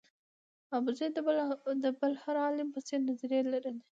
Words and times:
ابوزید 0.77 1.11
د 1.83 1.87
بل 2.01 2.13
هر 2.23 2.35
عالم 2.45 2.67
په 2.75 2.79
څېر 2.87 2.99
نظریې 3.09 3.41
لرلې. 3.53 3.83